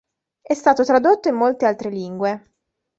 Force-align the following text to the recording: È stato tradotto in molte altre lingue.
È 0.41 0.55
stato 0.55 0.83
tradotto 0.83 1.27
in 1.27 1.35
molte 1.35 1.67
altre 1.67 1.91
lingue. 1.91 2.53